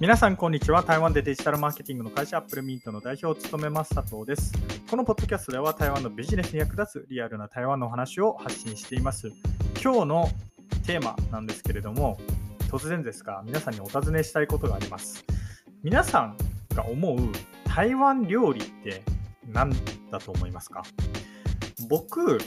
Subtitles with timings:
[0.00, 0.84] 皆さん、こんにちは。
[0.84, 4.52] 台湾でデジタルマーケティングの会社、アップルミントの代表を務めます佐藤です。
[4.88, 9.32] このポッドキャストでは、台湾のビジネスに役立つリアルな台湾の話を発信しています。
[9.82, 10.28] 今日の
[10.86, 12.16] テーマなんですけれども、
[12.70, 15.24] 突然ですが、皆さんにお尋ねしたいことがあります。
[15.82, 16.36] 皆さん
[16.76, 17.18] が思う
[17.64, 19.02] 台湾料理って
[19.52, 19.72] 何
[20.12, 20.84] だと思いますか？
[21.88, 22.38] 僕、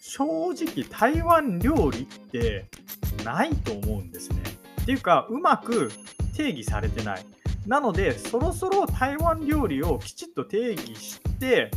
[0.00, 2.66] 正直台湾料理って
[3.24, 4.42] ないと思うんですね。
[4.82, 5.92] っていうか、うまく
[6.38, 7.26] 定義されてない。
[7.66, 11.70] なので、そろそろ台湾料理をきちっと定義して、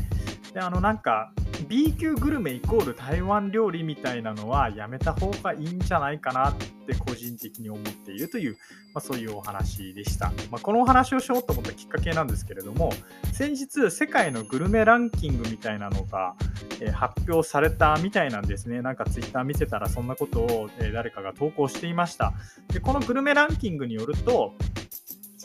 [0.54, 1.34] であのなんか
[1.68, 8.58] B 級グルメイコール台湾料理みたいなのはやめた方がいいんじゃないかなって個人的に思っているという、
[8.94, 12.92] まあ、そういうお話でした、まあ、このお話をしようと思ったきっかけなんですけれども
[13.34, 16.36] 先日世界のグルメランキングみたいなのが、
[16.80, 18.82] え、発表されたみたいなんですね。
[18.82, 22.34] なんかツイッター見てたらそんなことを、え、誰かが投稿していました。
[22.74, 24.54] でこのグルメランキングによると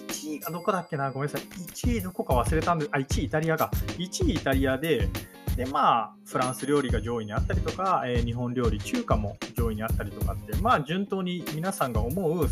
[0.09, 1.11] 1位がどこだっけな？
[1.11, 1.43] ごめんなさい。
[1.43, 3.71] 1位どこか忘れたんで、あ、1位イタリアが。
[3.99, 5.09] 1位イタリアで、
[5.57, 12.47] で、まあ、フランス料理が上位にあったりとか、えー、日本料理、中華も上位にあったりとかって、まあ、順当に皆さんが思う、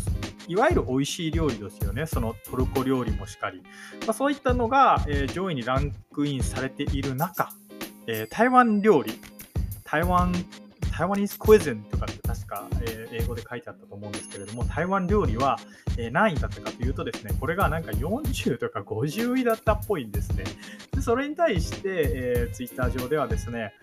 [0.47, 2.07] いわゆる美味しい料理ですよね。
[2.07, 3.61] そのトルコ料理もしかり。
[3.61, 7.49] まあ、そういったのが、えー、上位にランクインされている中、
[8.07, 9.13] えー、台湾料理、
[9.83, 10.33] 台湾
[10.97, 15.59] 台湾ニスクエゼンとかって確か、えー、英語で書いてあったと思うんですけれども、台湾料理は、
[15.97, 20.45] えー、何位だったかというとですね、これがなんか40とか50位だったっぽいんですね。
[20.93, 23.73] でそれに対して、えー、ツイッター上ではですね、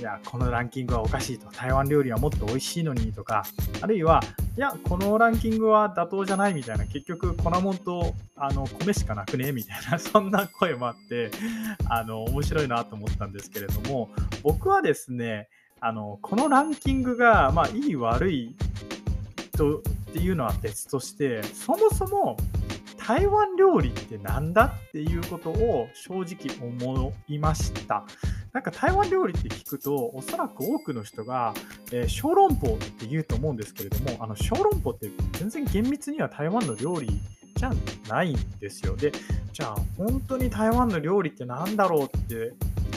[0.00, 1.50] いや、このランキングはおかしいと。
[1.52, 3.44] 台湾料理はもっと美味しいのにとか、
[3.82, 4.22] あるいは、
[4.56, 9.52] いや、このランキングは妥当じゃないみたいな、結局、粉もんとあの米しかなくね？
[9.52, 11.30] みたいな、 そんな声もあって、
[11.90, 14.08] あの、面白いなと思ったんですけれども、
[14.42, 15.48] 僕はですね、
[15.86, 18.56] あのこのランキングが、まあ、いい悪い
[19.52, 19.82] とっ
[20.14, 22.38] ていうのは別としてそもそも
[22.96, 28.06] 台湾料理ってなんだっていうことを正直思いました。
[28.54, 31.52] なんか台湾料理って聞くとおそらく多くの人が、
[31.92, 37.08] えー、小籠包って言うと思うんですけれどもあの小籠包って全然厳密には台湾の料理
[37.56, 37.72] じゃ
[38.08, 38.96] ないんですよ。
[38.96, 39.12] で
[39.52, 42.52] じゃあ本当に台湾の料理って何だろうって言っ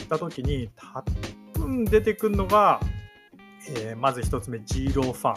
[0.08, 0.70] た時に
[1.84, 2.80] 出てくるのが、
[3.70, 5.34] えー、まず1つ目、ジーローファン。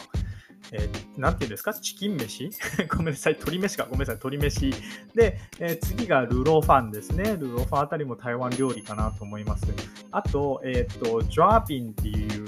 [0.70, 1.74] えー、なんていうんですか？
[1.74, 2.50] チキン飯？
[2.88, 3.84] ごめんなさい、鶏飯か。
[3.84, 4.70] ごめんなさい、鶏飯。
[5.14, 7.36] で、えー、次がルローファンですね。
[7.36, 9.66] ルローファンあたりも台湾料理かなと思います。
[10.12, 12.46] あと、えっ、ー、と、ジョアピンっていう、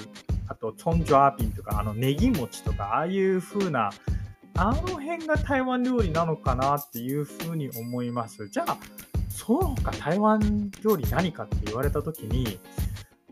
[0.48, 3.90] あと、チョンジョアピンとか、あの、ネギ餅とか、ああいう風な、
[4.56, 8.48] あの辺が台湾料理なのかなっていう風に思います。
[8.48, 8.78] じゃあ、
[9.28, 12.60] その他台湾料理何かって言われた時に、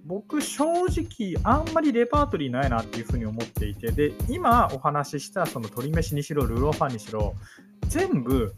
[0.05, 7.35] 僕正直あんまりレパートリーないなっていうふうに思っていてで今お話ししたその鶏飯にしろルーローファンにしろ
[7.89, 8.55] 全部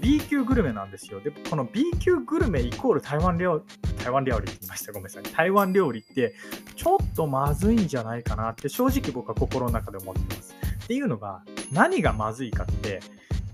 [0.00, 1.20] B 級グルメなんですよ。
[1.20, 3.62] でこの B 級グルメイコール台湾料
[4.02, 4.92] 台湾料理って言いました。
[4.92, 5.22] ごめんなさい。
[5.22, 6.34] 台湾料理って
[6.74, 10.54] ちょっとまずいんじゃないかなって正直僕は心の中で思ってます。
[10.84, 11.42] っていうのが
[11.72, 13.00] 何がまずいかって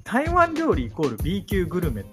[0.04, 2.04] 台湾料理イコール B 級グルメっ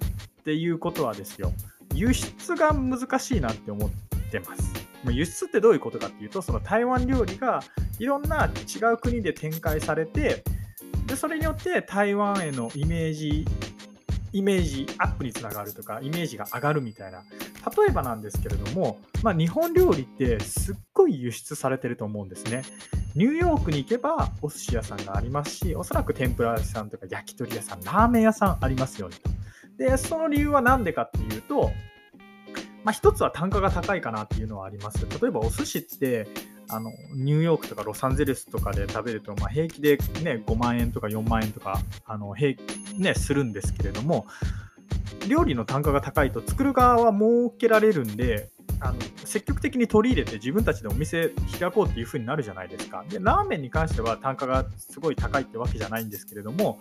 [0.44, 1.52] ていうことはですよ。
[1.94, 3.90] 輸出が難しいなって思っ
[4.32, 4.89] てます。
[5.06, 7.62] 輸出ってどういうことかっていうとその台湾料理が
[8.00, 10.44] いろんな違う国で展開されて
[11.06, 13.46] でそれによって台湾へのイメージ
[14.32, 17.24] イメージアップにつながるとかイメージが上がるみたいな。
[17.78, 22.64] 例えばなんですけれども、まあ、日本料理ってすっごい輸出されてると思うんですね。
[23.16, 29.30] ニューヨークに行けばお寿司屋さんがありますしおそらく天ぷら屋さんとか焼き鳥屋さんラーメン屋さんありますよねと。
[29.78, 31.72] でその理由は何でかっていうと
[32.84, 35.06] まあ、一つは単価が高いかなっていうのはあります。
[35.22, 36.28] 例えばお寿司って
[36.70, 42.62] あのニューヨークとかロサンゼルスとかで食べると、まあ、平気で、ね、5万円とか4万円とかあの平、
[42.98, 44.28] ね、するんですけれども
[45.28, 48.50] 料理の単価が高いと作る側は設けられるんで
[48.82, 53.04] あの積極的に取り入れて自分たちでお店開こうっていう風になるじゃないですか。
[53.10, 56.80] でラーメンに関しては単価がすごい高いってわけじゃないんですけれども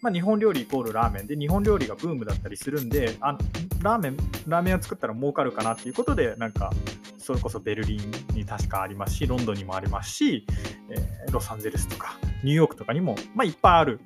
[0.00, 1.26] まあ、日本料理イコールラーメン。
[1.26, 3.36] で日本料理がブームだったりするんであ
[3.82, 4.16] ラーメン
[4.46, 6.70] ラーメンを作ったら儲かるかなっていうことでなんか
[7.18, 10.46] それこそベルリンに確かありますしロンドンにもありますし、
[10.90, 14.00] えー、ロサンゼルスとかニューヨークとかにも、まあ、いっぱいある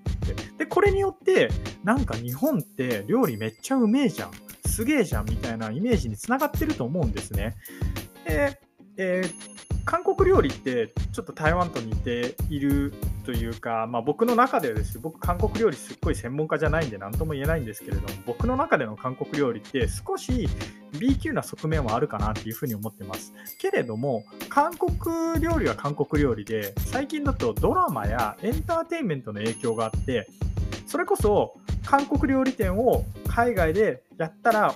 [0.59, 1.51] でこれによって
[1.85, 4.31] なんか日本って料理めっちゃうめえじゃん。
[4.65, 7.57] すげえじゃんみたいなイメージにつながってると思うんですね。
[8.25, 8.59] で、
[8.97, 9.53] えー
[9.85, 12.95] 韓国料理ってちょっと台湾と似ている
[13.25, 20.49] というか、まあ、僕の中でです僕韓国料理すっごい専門家じゃないんで何とも言えないんですけれども僕の中での韓国料理って少し
[20.99, 23.33] B 級な側面はあるかなっていうふうに思ってます。
[23.59, 30.29] けれども韓国料理は韓国料理で最近だとドラマやエンターテインメントの影響があって
[30.87, 31.55] それこそ
[31.85, 34.75] 韓国料理店を海外でやったら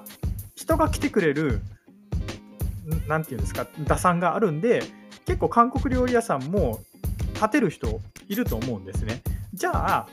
[0.54, 1.60] 人が来てくれる
[3.06, 4.82] 何て言うんですか打算があるんで
[5.26, 6.80] 結構韓国料理屋さんも
[7.34, 9.22] 立てる人いると思うんですね。
[9.54, 10.08] じゃあ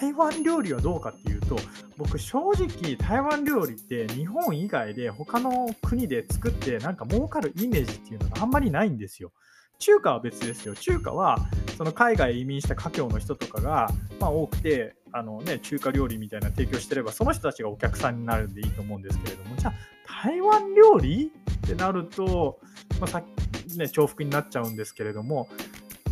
[0.00, 1.56] 台湾料理はどうかっていうと
[1.96, 9.32] 僕正直台湾料理って日本以外で他の国で作ってなんか儲かるイメージっていうのがあんまりないんですよ。
[9.78, 10.76] 中華は別ですよ。
[10.76, 11.38] 中華は
[11.76, 13.90] その海外移民した華僑の人とかが、
[14.20, 19.74] まあ、多くてあの、ね、中華料理みたいな提供してればその人たちがお客さんになるんでいいと思うんですけれどもじゃあ
[20.24, 22.60] 台湾料理ってなると、
[23.00, 23.42] まあ、さっき
[23.76, 25.48] ね、重複になっちゃうんですけれども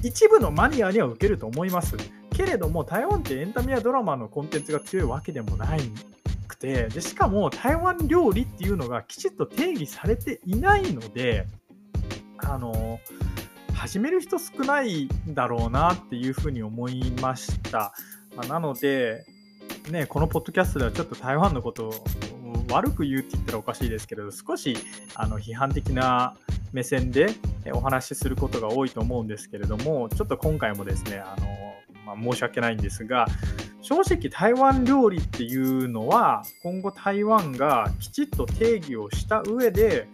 [0.03, 1.97] 一部のマニアには受けると思います。
[2.33, 5.81] けれども台湾ってエンタメやドラマのコンテンツが強いわけでもない
[6.49, 11.47] くてでしかも台湾料理っていうのがきちっと定義されていないので
[12.39, 12.99] あの
[13.75, 17.95] 始める人少ないんだろうなっていうふうに思いました。
[18.37, 19.25] まあ、なので、
[19.91, 21.93] ね、このポッドキャストではちょっと台湾のことを
[22.71, 24.77] 悪く言うって言ったらおかしいですけれど少し
[25.15, 26.37] あの批判的な
[26.73, 27.35] 目線で
[27.73, 31.61] お話しすることが多いと思うんですけれどもちょっと今回もですねあの
[32.07, 33.27] まあ、申し訳ないんですが
[33.83, 40.09] 正直台湾料理っていうのは今後台湾がきちっと定義をした上で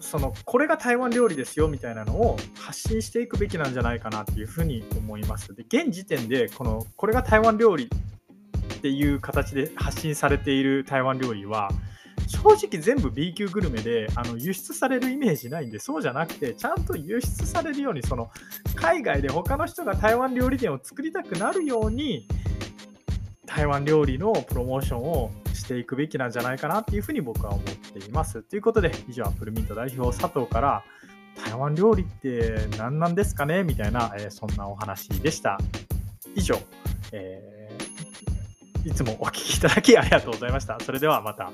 [0.00, 5.54] そのこれが台湾料理ですよみたいなのを発信していくべきなんじゃないかなっていうふうに思います。
[5.54, 11.68] で現時点でこのこれが台湾料理っていう形で発信されている台湾料理は
[12.28, 18.30] 正直全部 B 級グルメであの輸出されるイメージないんでそうじゃなくてちゃんと輸出されるようにその
[18.74, 22.28] 海外で他の人が台湾料理店を作りたくなるように
[23.46, 28.42] 台湾料理のプロモーションをしていくべきなんじゃないかなっていうふうに僕は思っています。
[28.42, 30.84] ということで以上アップルミント代表佐藤から
[31.44, 33.64] 台湾料理って何なんですかね？
[33.64, 35.58] みたいな、えー、そんなお話でした。
[36.34, 36.56] 以上、
[37.12, 40.78] えー、いつもお聴きいただきありがとうございました。
[40.80, 41.50] それではまた。